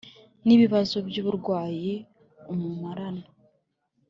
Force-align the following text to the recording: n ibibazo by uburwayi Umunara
n 0.45 0.47
ibibazo 0.55 0.95
by 1.07 1.15
uburwayi 1.21 1.93
Umunara 2.51 3.23